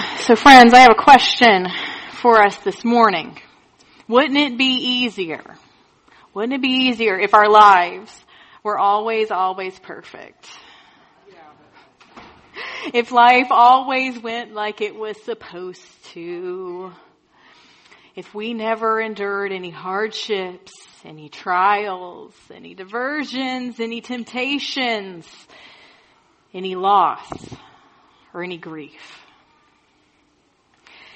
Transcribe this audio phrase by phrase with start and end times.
[0.00, 1.68] So friends, I have a question
[2.20, 3.38] for us this morning.
[4.08, 5.44] Wouldn't it be easier?
[6.32, 8.12] Wouldn't it be easier if our lives
[8.64, 10.48] were always, always perfect?
[12.92, 16.92] If life always went like it was supposed to.
[18.16, 20.72] If we never endured any hardships,
[21.04, 25.28] any trials, any diversions, any temptations,
[26.52, 27.30] any loss,
[28.32, 29.23] or any grief.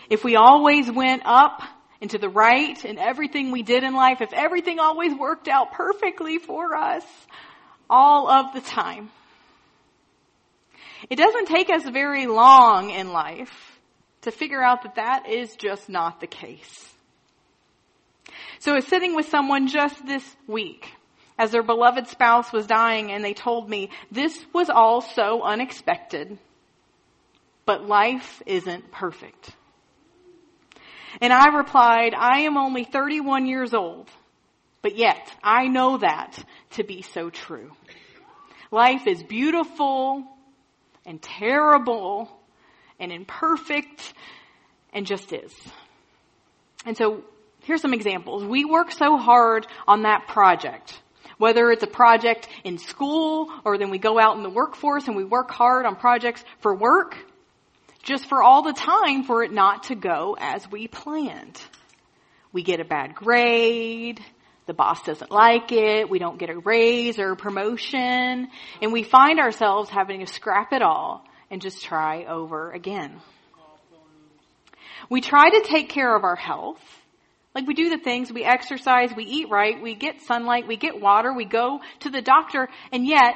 [0.08, 1.62] If we always went up
[2.00, 5.72] and to the right in everything we did in life, if everything always worked out
[5.72, 7.04] perfectly for us
[7.90, 9.10] all of the time.
[11.10, 13.78] It doesn't take us very long in life
[14.22, 16.88] to figure out that that is just not the case.
[18.60, 20.92] So I was sitting with someone just this week
[21.38, 26.38] as their beloved spouse was dying and they told me, this was all so unexpected,
[27.64, 29.52] but life isn't perfect.
[31.20, 34.08] And I replied, I am only 31 years old,
[34.82, 36.38] but yet I know that
[36.70, 37.72] to be so true.
[38.70, 40.24] Life is beautiful
[41.04, 42.30] and terrible
[43.00, 44.12] and imperfect
[44.92, 45.54] and just is.
[46.84, 47.24] And so
[47.64, 48.44] here's some examples.
[48.44, 51.00] We work so hard on that project.
[51.38, 55.16] Whether it's a project in school or then we go out in the workforce and
[55.16, 57.16] we work hard on projects for work
[58.02, 61.60] just for all the time for it not to go as we planned.
[62.52, 64.20] We get a bad grade,
[64.66, 68.48] the boss doesn't like it, we don't get a raise or a promotion,
[68.82, 73.20] and we find ourselves having to scrap it all and just try over again.
[75.10, 76.80] We try to take care of our health.
[77.54, 81.00] Like we do the things, we exercise, we eat right, we get sunlight, we get
[81.00, 83.34] water, we go to the doctor, and yet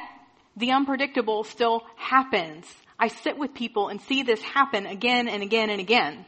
[0.55, 2.65] the unpredictable still happens.
[3.03, 6.23] I sit with people and see this happen again and again and again.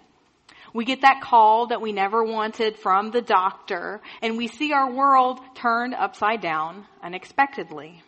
[0.74, 4.92] We get that call that we never wanted from the doctor and we see our
[4.92, 8.04] world turned upside down unexpectedly.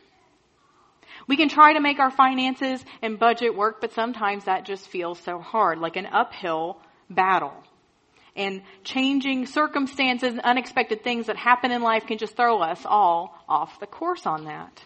[1.30, 5.18] We can try to make our finances and budget work, but sometimes that just feels
[5.22, 6.78] so hard, like an uphill
[7.10, 7.54] battle.
[8.36, 13.34] And changing circumstances and unexpected things that happen in life can just throw us all
[13.48, 14.84] off the course on that.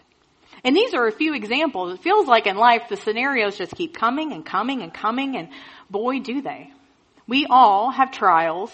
[0.64, 1.94] And these are a few examples.
[1.94, 5.48] It feels like in life the scenarios just keep coming and coming and coming and
[5.90, 6.70] boy do they.
[7.26, 8.72] We all have trials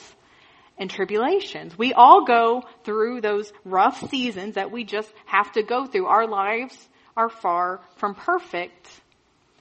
[0.79, 1.77] and tribulations.
[1.77, 6.07] We all go through those rough seasons that we just have to go through.
[6.07, 6.77] Our lives
[7.17, 8.89] are far from perfect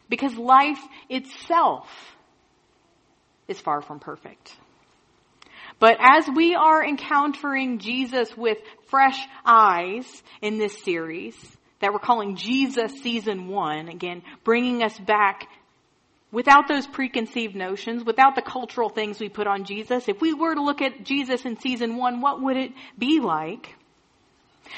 [0.10, 0.80] because life
[1.10, 1.88] itself
[3.48, 4.56] is far from perfect.
[5.80, 8.58] But as we are encountering Jesus with
[8.88, 11.36] fresh eyes in this series,
[11.80, 15.48] that we're calling Jesus season one, again, bringing us back
[16.32, 20.08] without those preconceived notions, without the cultural things we put on Jesus.
[20.08, 23.76] If we were to look at Jesus in season one, what would it be like?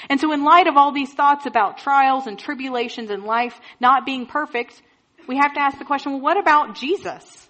[0.09, 4.05] And so in light of all these thoughts about trials and tribulations in life not
[4.05, 4.79] being perfect,
[5.27, 7.49] we have to ask the question, well, what about Jesus?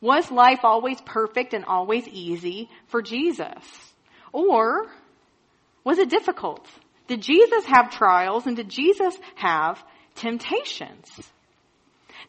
[0.00, 3.94] Was life always perfect and always easy for Jesus?
[4.32, 4.86] Or
[5.82, 6.66] was it difficult?
[7.06, 9.82] Did Jesus have trials and did Jesus have
[10.14, 11.08] temptations?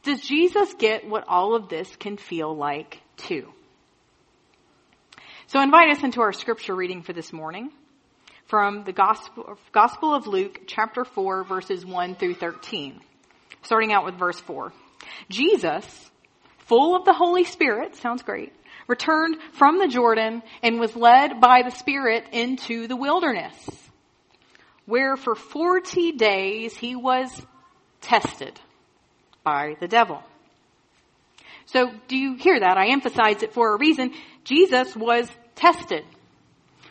[0.04, 3.48] Does Jesus get what all of this can feel like too?
[5.48, 7.72] So invite us into our scripture reading for this morning
[8.48, 13.00] from the Gospel, Gospel of Luke chapter 4 verses 1 through 13.
[13.62, 14.74] Starting out with verse 4.
[15.30, 16.12] Jesus,
[16.68, 18.52] full of the Holy Spirit, sounds great,
[18.88, 23.85] returned from the Jordan and was led by the Spirit into the wilderness
[24.86, 27.30] where for 40 days he was
[28.02, 28.60] tested
[29.44, 30.22] by the devil.
[31.68, 32.78] So do you hear that?
[32.78, 34.14] I emphasize it for a reason.
[34.44, 36.06] Jesus was tested.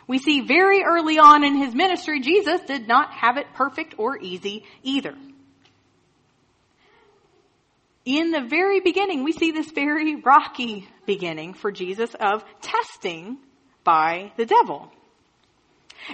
[0.07, 4.17] We see very early on in his ministry, Jesus did not have it perfect or
[4.21, 5.15] easy either.
[8.05, 13.39] In the very beginning, we see this very rocky beginning for Jesus of testing
[13.83, 14.91] by the devil.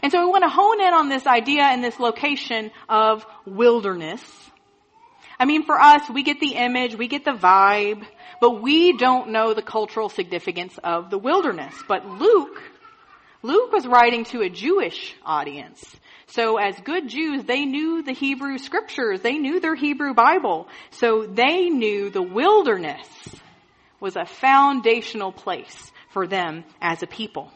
[0.01, 4.21] And so we want to hone in on this idea and this location of wilderness.
[5.39, 8.05] I mean, for us, we get the image, we get the vibe,
[8.39, 11.73] but we don't know the cultural significance of the wilderness.
[11.87, 12.61] But Luke,
[13.41, 15.83] Luke was writing to a Jewish audience.
[16.27, 19.21] So as good Jews, they knew the Hebrew scriptures.
[19.21, 20.67] They knew their Hebrew Bible.
[20.91, 23.07] So they knew the wilderness
[23.99, 27.51] was a foundational place for them as a people.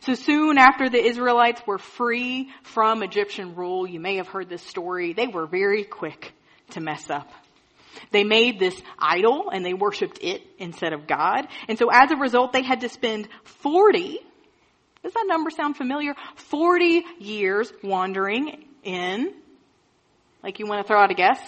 [0.00, 4.62] So soon after the Israelites were free from Egyptian rule, you may have heard this
[4.62, 6.32] story, they were very quick
[6.70, 7.30] to mess up.
[8.10, 11.48] They made this idol and they worshiped it instead of God.
[11.68, 14.20] And so as a result, they had to spend 40,
[15.02, 16.14] does that number sound familiar?
[16.36, 19.34] 40 years wandering in,
[20.42, 21.40] like you want to throw out a guess?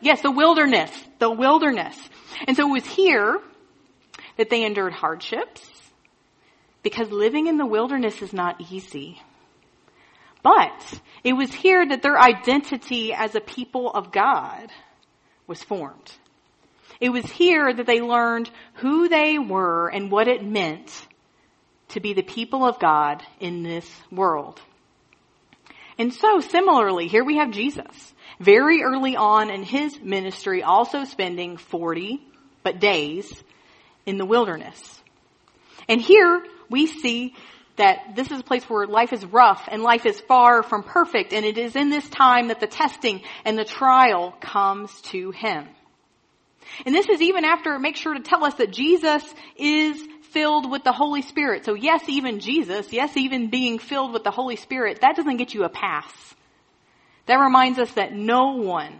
[0.00, 1.96] Yes, the wilderness, the wilderness.
[2.46, 3.40] And so it was here
[4.36, 5.68] that they endured hardships
[6.82, 9.20] because living in the wilderness is not easy.
[10.42, 14.70] But it was here that their identity as a people of God
[15.46, 16.12] was formed.
[17.00, 20.90] It was here that they learned who they were and what it meant
[21.88, 24.60] to be the people of God in this world.
[25.98, 31.56] And so similarly, here we have Jesus, very early on in his ministry, also spending
[31.56, 32.20] 40,
[32.62, 33.30] but days
[34.06, 35.02] in the wilderness.
[35.88, 37.34] And here we see
[37.76, 41.32] that this is a place where life is rough and life is far from perfect
[41.32, 45.66] and it is in this time that the testing and the trial comes to him.
[46.86, 49.24] And this is even after make sure to tell us that Jesus
[49.56, 50.00] is
[50.30, 51.64] filled with the Holy Spirit.
[51.64, 55.54] So yes, even Jesus, yes, even being filled with the Holy Spirit, that doesn't get
[55.54, 56.12] you a pass.
[57.26, 58.98] That reminds us that no one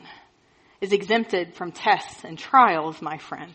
[0.80, 3.54] is exempted from tests and trials, my friend.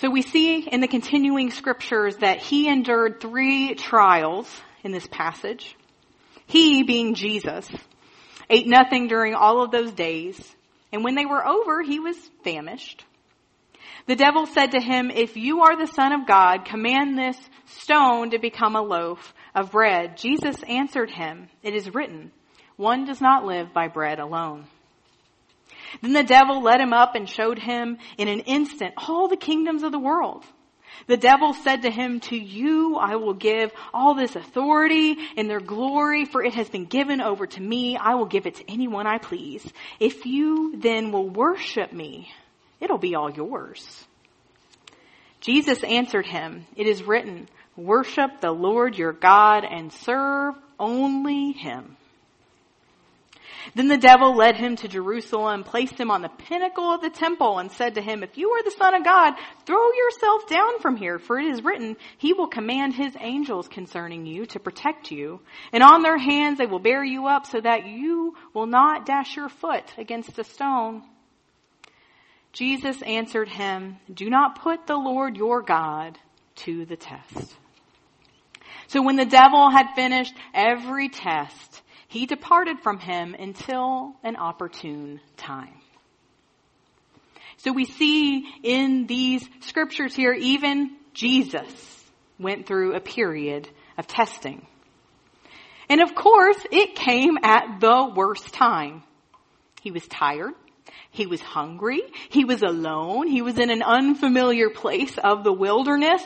[0.00, 4.48] So we see in the continuing scriptures that he endured three trials
[4.84, 5.74] in this passage.
[6.46, 7.68] He, being Jesus,
[8.48, 10.40] ate nothing during all of those days,
[10.92, 13.04] and when they were over, he was famished.
[14.06, 17.36] The devil said to him, If you are the Son of God, command this
[17.66, 20.16] stone to become a loaf of bread.
[20.16, 22.30] Jesus answered him, It is written,
[22.76, 24.68] one does not live by bread alone.
[26.00, 29.82] Then the devil led him up and showed him in an instant all the kingdoms
[29.82, 30.44] of the world.
[31.06, 35.60] The devil said to him, to you I will give all this authority and their
[35.60, 37.96] glory, for it has been given over to me.
[37.96, 39.66] I will give it to anyone I please.
[40.00, 42.32] If you then will worship me,
[42.80, 44.06] it'll be all yours.
[45.40, 51.96] Jesus answered him, it is written, worship the Lord your God and serve only him.
[53.74, 57.58] Then the devil led him to Jerusalem, placed him on the pinnacle of the temple,
[57.58, 59.34] and said to him, If you are the Son of God,
[59.66, 64.26] throw yourself down from here, for it is written, He will command His angels concerning
[64.26, 65.40] you to protect you,
[65.72, 69.36] and on their hands they will bear you up so that you will not dash
[69.36, 71.02] your foot against a stone.
[72.52, 76.18] Jesus answered him, Do not put the Lord your God
[76.56, 77.54] to the test.
[78.88, 85.20] So when the devil had finished every test, he departed from him until an opportune
[85.36, 85.74] time.
[87.58, 91.68] So we see in these scriptures here, even Jesus
[92.38, 93.68] went through a period
[93.98, 94.66] of testing.
[95.90, 99.02] And of course, it came at the worst time.
[99.82, 100.54] He was tired.
[101.10, 102.02] He was hungry.
[102.30, 103.26] He was alone.
[103.26, 106.22] He was in an unfamiliar place of the wilderness.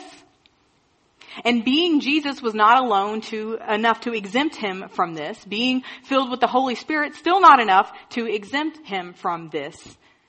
[1.43, 5.43] And being Jesus was not alone to, enough to exempt him from this.
[5.45, 9.75] Being filled with the Holy Spirit, still not enough to exempt him from this.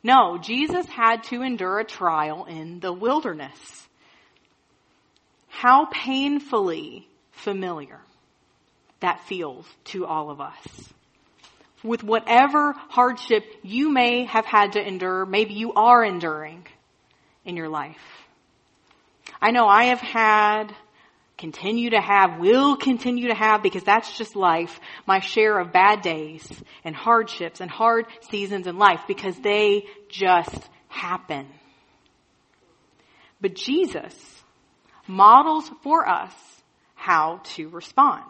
[0.03, 3.89] No, Jesus had to endure a trial in the wilderness.
[5.49, 8.01] How painfully familiar
[9.01, 10.59] that feels to all of us.
[11.83, 16.67] With whatever hardship you may have had to endure, maybe you are enduring
[17.45, 18.01] in your life.
[19.41, 20.75] I know I have had
[21.37, 26.03] continue to have, will continue to have, because that's just life, my share of bad
[26.03, 26.49] days
[26.85, 31.47] and hardships and hard seasons in life because they just happen.
[33.41, 34.15] But Jesus
[35.07, 36.33] models for us
[36.95, 38.25] how to respond.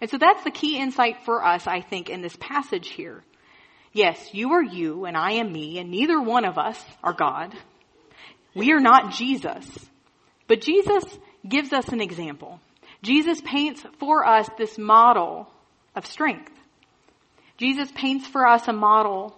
[0.00, 3.22] And so that's the key insight for us, I think, in this passage here.
[3.92, 7.54] Yes, you are you and I am me and neither one of us are God.
[8.54, 9.66] We are not Jesus.
[10.46, 11.04] But Jesus
[11.48, 12.60] gives us an example.
[13.02, 15.48] Jesus paints for us this model
[15.94, 16.52] of strength.
[17.56, 19.36] Jesus paints for us a model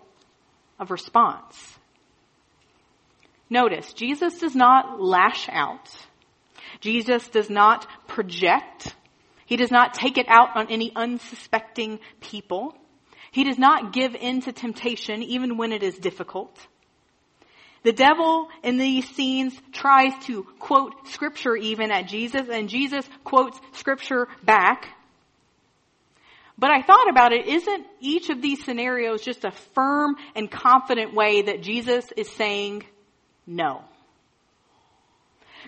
[0.79, 1.79] of response.
[3.51, 5.91] Notice, Jesus does not lash out.
[6.81, 8.95] Jesus does not project.
[9.45, 12.75] He does not take it out on any unsuspecting people.
[13.31, 16.57] He does not give in to temptation even when it is difficult.
[17.83, 23.59] The devil in these scenes tries to quote scripture even at Jesus and Jesus quotes
[23.73, 24.89] scripture back.
[26.57, 31.13] But I thought about it, isn't each of these scenarios just a firm and confident
[31.13, 32.85] way that Jesus is saying
[33.47, 33.83] no?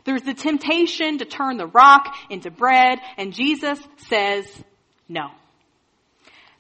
[0.05, 3.79] There's the temptation to turn the rock into bread and Jesus
[4.09, 4.47] says
[5.09, 5.31] no.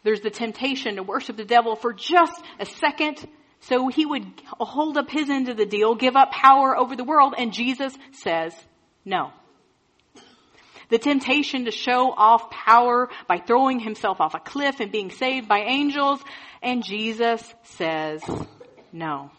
[0.02, 3.26] There's the temptation to worship the devil for just a second
[3.68, 7.04] so he would hold up his end of the deal, give up power over the
[7.04, 8.54] world, and Jesus says
[9.04, 9.32] no.
[10.90, 15.48] The temptation to show off power by throwing himself off a cliff and being saved
[15.48, 16.20] by angels,
[16.62, 18.22] and Jesus says
[18.92, 19.30] no.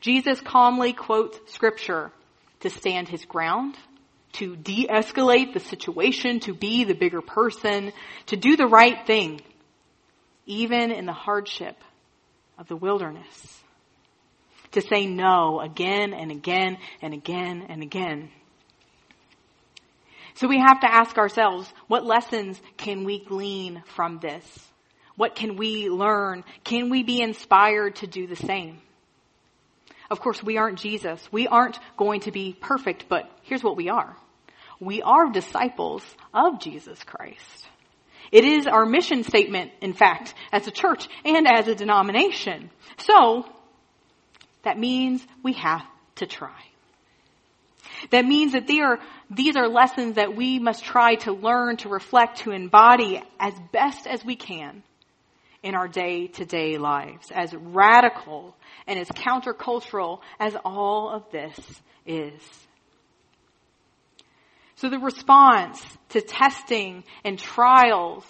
[0.00, 2.12] Jesus calmly quotes scripture
[2.60, 3.74] to stand his ground,
[4.32, 7.92] to de-escalate the situation, to be the bigger person,
[8.26, 9.40] to do the right thing,
[10.44, 11.76] even in the hardship
[12.58, 13.62] of the wilderness.
[14.72, 18.30] To say no again and again and again and again.
[20.34, 24.44] So we have to ask ourselves, what lessons can we glean from this?
[25.16, 26.42] What can we learn?
[26.64, 28.80] Can we be inspired to do the same?
[30.10, 31.20] Of course, we aren't Jesus.
[31.30, 34.16] We aren't going to be perfect, but here's what we are.
[34.80, 37.68] We are disciples of Jesus Christ.
[38.34, 42.68] It is our mission statement, in fact, as a church and as a denomination.
[42.98, 43.46] So,
[44.64, 45.86] that means we have
[46.16, 46.60] to try.
[48.10, 48.98] That means that are,
[49.30, 54.08] these are lessons that we must try to learn, to reflect, to embody as best
[54.08, 54.82] as we can
[55.62, 58.56] in our day to day lives, as radical
[58.88, 61.56] and as countercultural as all of this
[62.04, 62.42] is.
[64.76, 68.24] So the response to testing and trials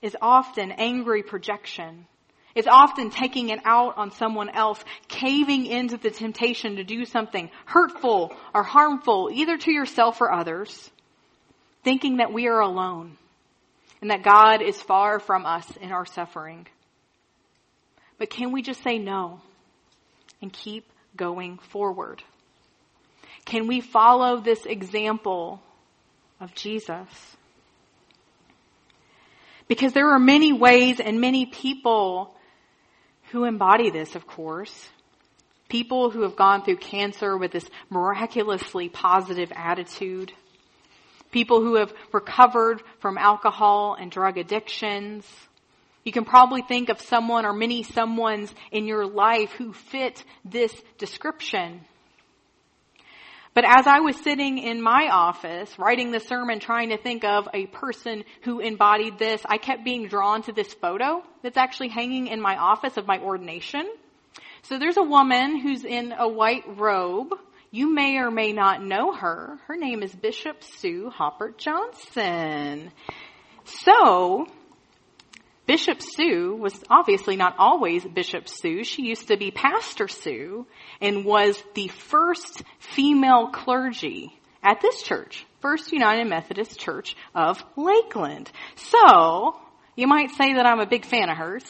[0.00, 2.06] is often angry projection.
[2.54, 7.50] It's often taking it out on someone else, caving into the temptation to do something
[7.66, 10.90] hurtful or harmful, either to yourself or others,
[11.82, 13.16] thinking that we are alone
[14.00, 16.66] and that God is far from us in our suffering.
[18.18, 19.40] But can we just say no
[20.40, 20.84] and keep
[21.16, 22.22] going forward?
[23.44, 25.60] Can we follow this example
[26.40, 27.08] of Jesus?
[29.68, 32.34] Because there are many ways and many people
[33.30, 34.88] who embody this, of course.
[35.68, 40.32] People who have gone through cancer with this miraculously positive attitude.
[41.30, 45.26] People who have recovered from alcohol and drug addictions.
[46.04, 50.74] You can probably think of someone or many someones in your life who fit this
[50.98, 51.80] description.
[53.54, 57.48] But as I was sitting in my office writing the sermon trying to think of
[57.54, 62.26] a person who embodied this, I kept being drawn to this photo that's actually hanging
[62.26, 63.88] in my office of my ordination.
[64.62, 67.32] So there's a woman who's in a white robe.
[67.70, 69.58] You may or may not know her.
[69.68, 72.90] Her name is Bishop Sue Haupert Johnson.
[73.64, 74.46] So,
[75.66, 78.84] Bishop Sue was obviously not always Bishop Sue.
[78.84, 80.66] She used to be Pastor Sue
[81.00, 84.32] and was the first female clergy
[84.62, 88.50] at this church, First United Methodist Church of Lakeland.
[88.76, 89.58] So,
[89.96, 91.64] you might say that I'm a big fan of hers.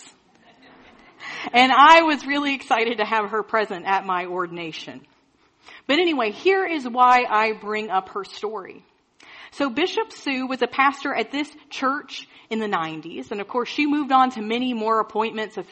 [1.53, 5.01] And I was really excited to have her present at my ordination.
[5.87, 8.85] But anyway, here is why I bring up her story.
[9.53, 13.31] So Bishop Sue was a pastor at this church in the 90s.
[13.31, 15.63] And of course, she moved on to many more appointments, uh,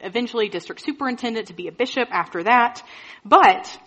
[0.00, 2.82] eventually district superintendent to be a bishop after that.
[3.24, 3.78] But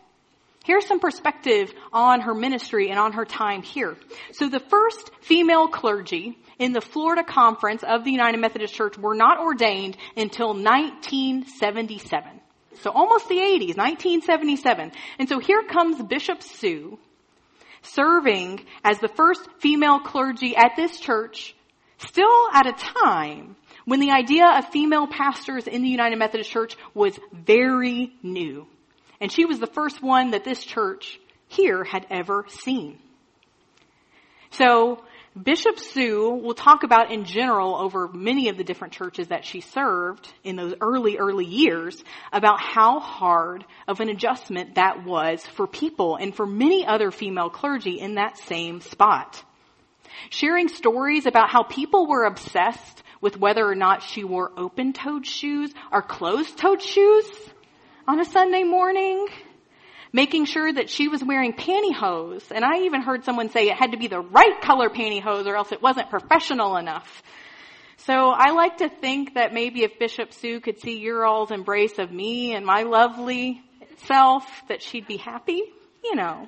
[0.66, 3.98] here's some perspective on her ministry and on her time here.
[4.34, 9.16] So the first female clergy in the Florida conference of the United Methodist Church were
[9.16, 12.42] not ordained until 1977.
[12.82, 14.92] So almost the 80s, 1977.
[15.20, 17.00] And so here comes Bishop Sue
[17.82, 21.56] serving as the first female clergy at this church,
[21.98, 26.76] still at a time when the idea of female pastors in the United Methodist Church
[26.94, 28.68] was very new.
[29.20, 33.00] And she was the first one that this church here had ever seen.
[34.52, 35.04] So
[35.42, 39.62] Bishop Sue will talk about in general over many of the different churches that she
[39.62, 45.68] served in those early, early years about how hard of an adjustment that was for
[45.68, 49.44] people and for many other female clergy in that same spot.
[50.30, 55.74] Sharing stories about how people were obsessed with whether or not she wore open-toed shoes
[55.92, 57.26] or closed-toed shoes
[58.08, 59.28] on a Sunday morning
[60.14, 62.52] making sure that she was wearing pantyhose.
[62.52, 65.56] And I even heard someone say it had to be the right color pantyhose or
[65.56, 67.22] else it wasn't professional enough.
[67.98, 72.00] So I like to think that maybe if Bishop Sue could see your all's embrace
[72.00, 73.62] of me and my lovely
[74.06, 75.62] self, that she'd be happy,
[76.04, 76.48] you know.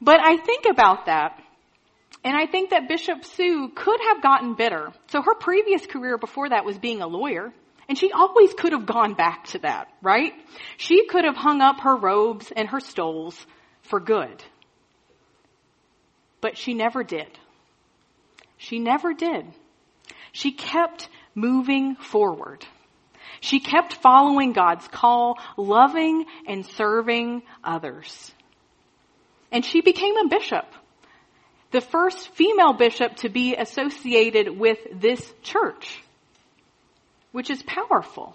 [0.00, 1.42] but I think about that.
[2.22, 4.92] And I think that Bishop Sue could have gotten bitter.
[5.08, 7.52] So her previous career before that was being a lawyer.
[7.88, 10.32] And she always could have gone back to that, right?
[10.76, 13.34] She could have hung up her robes and her stoles
[13.82, 14.44] for good.
[16.40, 17.26] But she never did.
[18.58, 19.46] She never did.
[20.32, 22.64] She kept moving forward.
[23.40, 28.32] She kept following God's call, loving and serving others.
[29.50, 30.66] And she became a bishop.
[31.70, 36.02] The first female bishop to be associated with this church.
[37.32, 38.34] Which is powerful.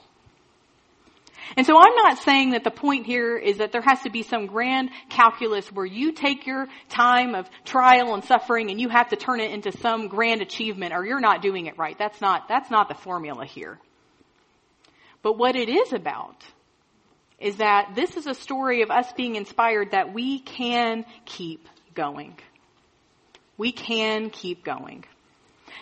[1.57, 4.23] And so I'm not saying that the point here is that there has to be
[4.23, 9.09] some grand calculus where you take your time of trial and suffering and you have
[9.09, 11.97] to turn it into some grand achievement or you're not doing it right.
[11.97, 13.79] That's not, that's not the formula here.
[15.21, 16.43] But what it is about
[17.39, 22.37] is that this is a story of us being inspired that we can keep going.
[23.57, 25.05] We can keep going.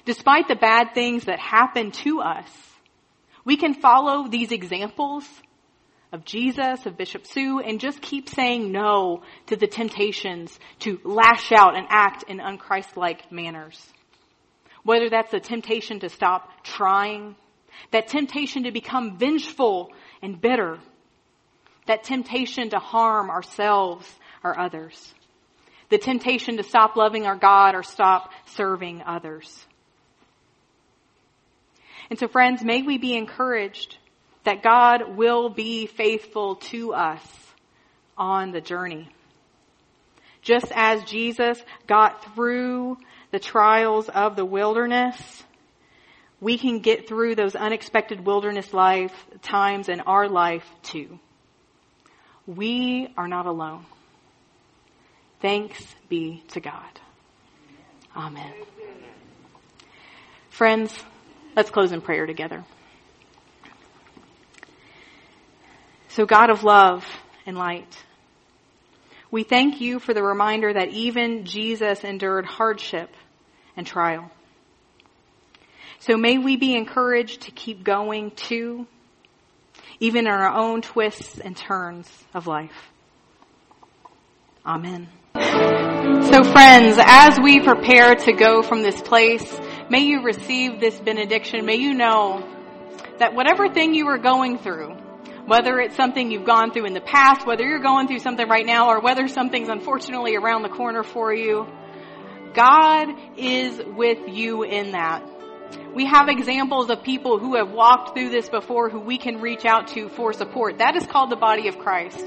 [0.06, 2.50] Despite the bad things that happen to us,
[3.46, 5.26] we can follow these examples
[6.12, 11.52] of Jesus, of Bishop Sue, and just keep saying no to the temptations to lash
[11.52, 13.92] out and act in unchristlike manners.
[14.84, 17.36] Whether that's the temptation to stop trying,
[17.92, 20.78] that temptation to become vengeful and bitter,
[21.88, 24.08] that temptation to harm ourselves
[24.44, 25.14] or others,
[25.94, 29.64] the temptation to stop loving our God or stop serving others.
[32.10, 34.00] And so friends, may we be encouraged
[34.44, 37.22] that God will be faithful to us
[38.18, 39.08] on the journey.
[40.42, 42.98] Just as Jesus got through
[43.30, 45.44] the trials of the wilderness,
[46.42, 51.20] we can get through those unexpected wilderness life times in our life too.
[52.48, 53.86] We are not alone.
[55.44, 57.02] Thanks be to God.
[58.16, 58.54] Amen.
[60.50, 60.98] Friends,
[61.54, 62.64] let's close in prayer together.
[66.08, 67.06] So God of love
[67.46, 67.94] and light,
[69.32, 73.10] we thank you for the reminder that even Jesus endured hardship
[73.76, 74.32] and trial.
[76.00, 78.88] So may we be encouraged to keep going too,
[80.00, 82.92] even in our own twists and turns of life.
[84.66, 85.10] Amen.
[85.36, 91.66] So friends, as we prepare to go from this place, may you receive this benediction.
[91.66, 92.48] May you know
[93.18, 94.94] that whatever thing you are going through,
[95.48, 98.66] whether it's something you've gone through in the past, whether you're going through something right
[98.66, 101.66] now, or whether something's unfortunately around the corner for you,
[102.54, 105.28] God is with you in that.
[105.96, 109.66] We have examples of people who have walked through this before who we can reach
[109.66, 110.78] out to for support.
[110.78, 112.24] That is called the body of Christ.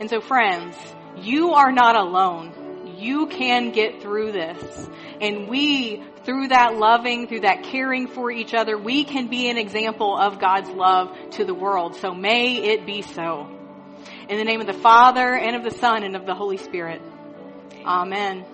[0.00, 0.76] And so friends,
[1.16, 2.96] you are not alone.
[2.98, 4.88] You can get through this.
[5.20, 9.56] And we through that loving, through that caring for each other, we can be an
[9.56, 11.96] example of God's love to the world.
[11.96, 13.48] So may it be so.
[14.28, 17.02] In the name of the Father and of the Son and of the Holy Spirit.
[17.84, 18.44] Amen.